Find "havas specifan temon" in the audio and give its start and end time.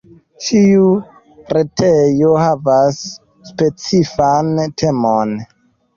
2.45-5.41